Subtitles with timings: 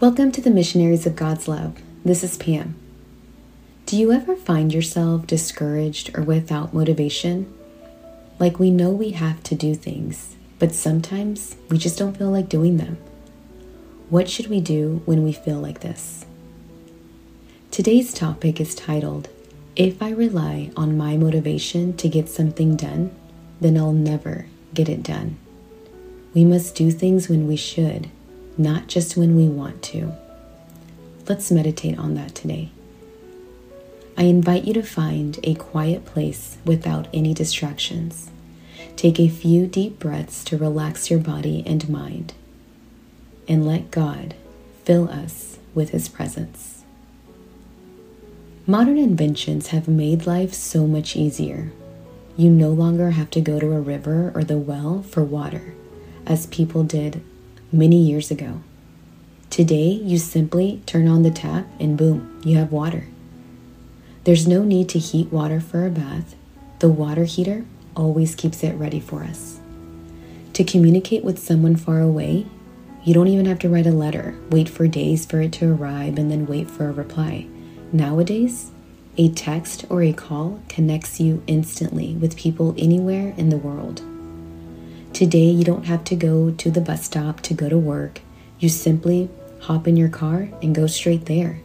[0.00, 1.76] Welcome to the Missionaries of God's Love.
[2.04, 2.76] This is Pam.
[3.84, 7.52] Do you ever find yourself discouraged or without motivation?
[8.38, 12.48] Like we know we have to do things, but sometimes we just don't feel like
[12.48, 12.96] doing them.
[14.08, 16.24] What should we do when we feel like this?
[17.72, 19.28] Today's topic is titled,
[19.74, 23.12] If I Rely on My Motivation to Get Something Done,
[23.60, 25.38] Then I'll Never Get It Done.
[26.34, 28.12] We must do things when we should
[28.58, 30.12] not just when we want to.
[31.28, 32.70] Let's meditate on that today.
[34.16, 38.30] I invite you to find a quiet place without any distractions.
[38.96, 42.34] Take a few deep breaths to relax your body and mind,
[43.46, 44.34] and let God
[44.84, 46.82] fill us with His presence.
[48.66, 51.70] Modern inventions have made life so much easier.
[52.36, 55.74] You no longer have to go to a river or the well for water,
[56.26, 57.22] as people did
[57.72, 58.62] many years ago.
[59.50, 63.06] Today, you simply turn on the tap and boom, you have water.
[64.24, 66.34] There's no need to heat water for a bath.
[66.80, 67.64] The water heater
[67.96, 69.60] always keeps it ready for us.
[70.52, 72.46] To communicate with someone far away,
[73.04, 76.18] you don't even have to write a letter, wait for days for it to arrive,
[76.18, 77.46] and then wait for a reply.
[77.92, 78.70] Nowadays,
[79.16, 84.02] a text or a call connects you instantly with people anywhere in the world.
[85.12, 88.20] Today, you don't have to go to the bus stop to go to work.
[88.60, 89.28] You simply
[89.62, 91.60] hop in your car and go straight there.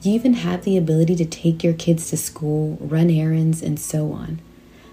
[0.00, 4.12] You even have the ability to take your kids to school, run errands, and so
[4.12, 4.40] on.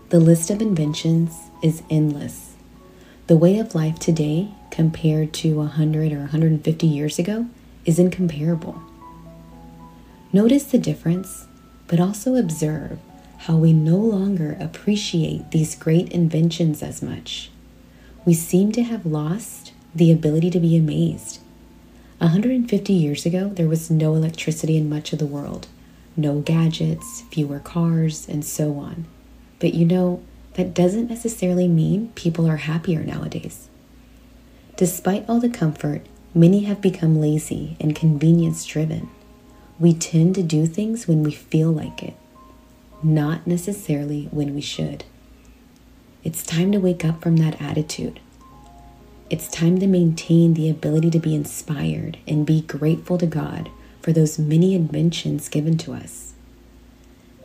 [0.09, 1.31] The list of inventions
[1.63, 2.55] is endless.
[3.27, 7.47] The way of life today, compared to 100 or 150 years ago,
[7.85, 8.81] is incomparable.
[10.33, 11.45] Notice the difference,
[11.87, 12.99] but also observe
[13.37, 17.51] how we no longer appreciate these great inventions as much
[18.25, 21.39] we seem to have lost the ability to be amazed.
[22.17, 25.67] 150 years ago, there was no electricity in much of the world,
[26.17, 29.05] no gadgets, fewer cars, and so on.
[29.59, 33.69] But you know, that doesn't necessarily mean people are happier nowadays.
[34.75, 39.09] Despite all the comfort, many have become lazy and convenience driven.
[39.79, 42.15] We tend to do things when we feel like it,
[43.03, 45.03] not necessarily when we should.
[46.25, 48.19] It's time to wake up from that attitude.
[49.29, 53.69] It's time to maintain the ability to be inspired and be grateful to God
[54.01, 56.33] for those many inventions given to us.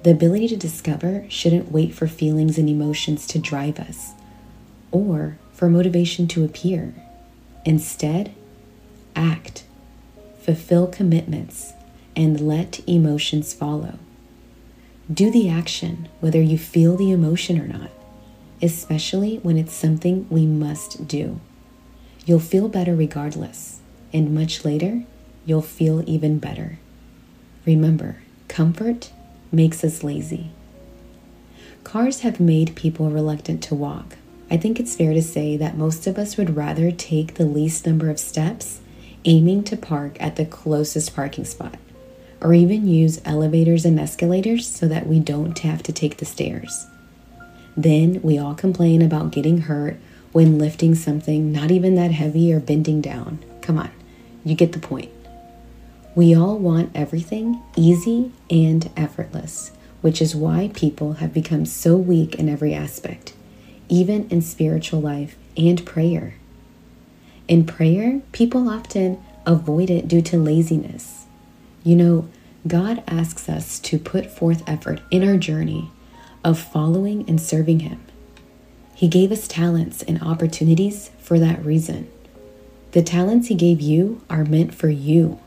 [0.02, 4.12] The ability to discover shouldn't wait for feelings and emotions to drive us
[4.90, 6.94] or for motivation to appear.
[7.66, 8.34] Instead,
[9.14, 9.64] act,
[10.40, 11.74] fulfill commitments,
[12.16, 13.98] and let emotions follow.
[15.12, 17.90] Do the action whether you feel the emotion or not
[18.62, 21.40] especially when it's something we must do.
[22.26, 23.80] You'll feel better regardless,
[24.12, 25.04] and much later,
[25.46, 26.78] you'll feel even better.
[27.64, 28.16] Remember,
[28.48, 29.10] comfort
[29.50, 30.50] makes us lazy.
[31.84, 34.16] Cars have made people reluctant to walk.
[34.50, 37.86] I think it's fair to say that most of us would rather take the least
[37.86, 38.80] number of steps,
[39.24, 41.76] aiming to park at the closest parking spot,
[42.40, 46.86] or even use elevators and escalators so that we don't have to take the stairs.
[47.82, 49.98] Then we all complain about getting hurt
[50.32, 53.42] when lifting something not even that heavy or bending down.
[53.62, 53.90] Come on,
[54.44, 55.10] you get the point.
[56.14, 59.70] We all want everything easy and effortless,
[60.02, 63.32] which is why people have become so weak in every aspect,
[63.88, 66.34] even in spiritual life and prayer.
[67.48, 71.24] In prayer, people often avoid it due to laziness.
[71.82, 72.28] You know,
[72.66, 75.90] God asks us to put forth effort in our journey
[76.44, 78.00] of following and serving Him.
[78.94, 82.10] He gave us talents and opportunities for that reason.
[82.92, 85.40] The talents He gave you are meant for you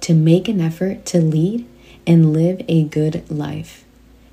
[0.00, 1.66] to make an effort to lead
[2.06, 3.84] and live a good life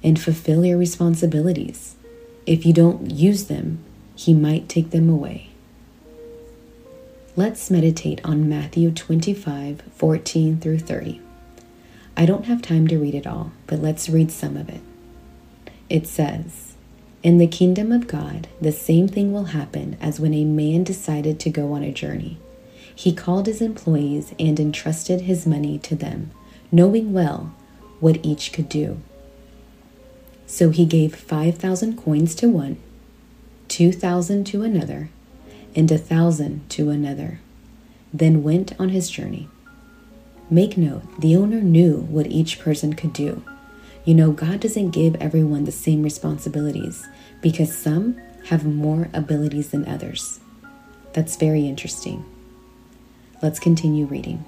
[0.03, 1.95] and fulfill your responsibilities.
[2.45, 3.79] If you don't use them,
[4.15, 5.49] He might take them away.
[7.35, 11.21] Let's meditate on Matthew 25 14 through 30.
[12.17, 14.81] I don't have time to read it all, but let's read some of it
[15.89, 16.75] it says,
[17.23, 21.39] In the kingdom of God, the same thing will happen as when a man decided
[21.39, 22.37] to go on a journey.
[22.93, 26.31] He called his employees and entrusted his money to them,
[26.71, 27.53] knowing well
[27.99, 28.99] what each could do.
[30.45, 32.77] So he gave 5,000 coins to one,
[33.67, 35.09] 2,000 to another,
[35.75, 37.39] and a thousand to another,
[38.13, 39.47] then went on his journey.
[40.49, 43.43] Make note, the owner knew what each person could do
[44.05, 47.07] you know, God doesn't give everyone the same responsibilities
[47.41, 50.39] because some have more abilities than others.
[51.13, 52.23] That's very interesting.
[53.41, 54.43] Let's continue reading.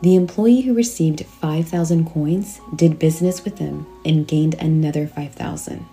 [0.00, 5.84] The employee who received 5,000 coins did business with them and gained another 5,000.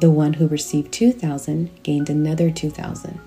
[0.00, 3.20] The one who received 2,000 gained another 2,000.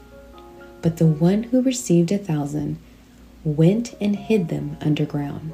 [0.82, 2.78] But the one who received a 1,000
[3.46, 5.54] went and hid them underground.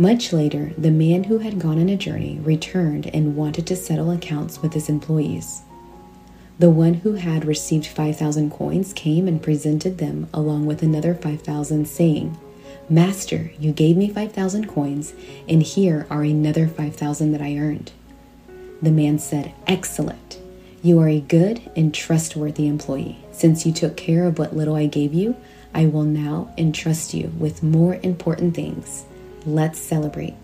[0.00, 4.12] Much later, the man who had gone on a journey returned and wanted to settle
[4.12, 5.62] accounts with his employees.
[6.60, 11.88] The one who had received 5,000 coins came and presented them along with another 5,000,
[11.88, 12.38] saying,
[12.88, 15.14] Master, you gave me 5,000 coins,
[15.48, 17.90] and here are another 5,000 that I earned.
[18.80, 20.38] The man said, Excellent.
[20.80, 23.18] You are a good and trustworthy employee.
[23.32, 25.34] Since you took care of what little I gave you,
[25.74, 29.04] I will now entrust you with more important things.
[29.48, 30.34] Let's celebrate.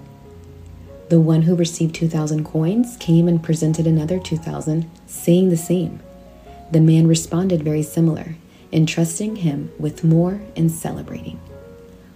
[1.10, 6.00] The one who received 2,000 coins came and presented another 2,000, saying the same.
[6.70, 8.36] The man responded very similar,
[8.72, 11.38] entrusting him with more and celebrating.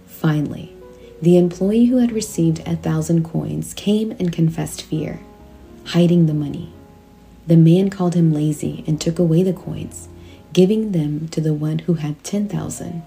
[0.07, 0.73] Finally,
[1.21, 5.19] the employee who had received a thousand coins came and confessed fear,
[5.85, 6.73] hiding the money.
[7.45, 10.09] The man called him lazy and took away the coins,
[10.53, 13.03] giving them to the one who had 10,000.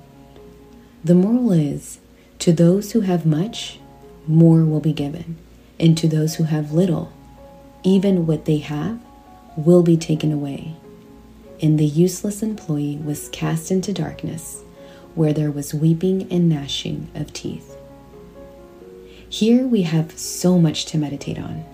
[1.03, 1.99] The moral is
[2.43, 3.79] to those who have much,
[4.27, 5.37] more will be given,
[5.79, 7.13] and to those who have little,
[7.85, 8.99] even what they have
[9.57, 10.75] will be taken away.
[11.63, 14.61] And the useless employee was cast into darkness,
[15.15, 17.77] where there was weeping and gnashing of teeth.
[19.29, 21.65] Here we have so much to meditate on.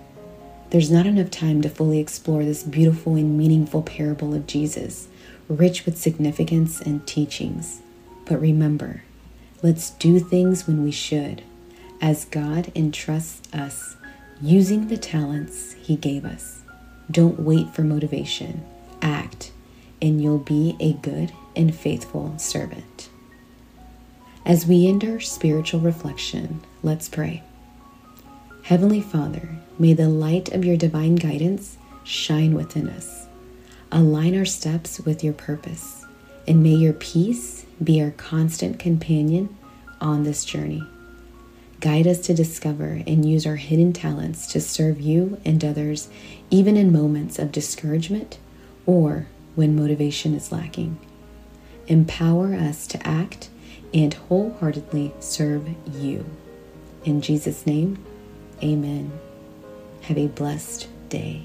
[0.69, 5.07] There's not enough time to fully explore this beautiful and meaningful parable of Jesus,
[5.47, 7.81] rich with significance and teachings.
[8.25, 9.01] But remember,
[9.61, 11.43] Let's do things when we should,
[12.01, 13.97] as God entrusts us
[14.41, 16.61] using the talents He gave us.
[17.11, 18.63] Don't wait for motivation.
[19.01, 19.51] Act,
[20.01, 23.09] and you'll be a good and faithful servant.
[24.45, 27.43] As we end our spiritual reflection, let's pray.
[28.63, 33.25] Heavenly Father, may the light of your divine guidance shine within us.
[33.91, 36.05] Align our steps with your purpose,
[36.47, 39.55] and may your peace be our constant companion
[40.01, 40.83] on this journey.
[41.79, 46.09] Guide us to discover and use our hidden talents to serve you and others,
[46.49, 48.37] even in moments of discouragement
[48.85, 50.99] or when motivation is lacking.
[51.87, 53.49] Empower us to act
[53.93, 56.25] and wholeheartedly serve you.
[57.05, 58.03] In Jesus' name,
[58.61, 59.11] amen.
[60.01, 61.43] Have a blessed day.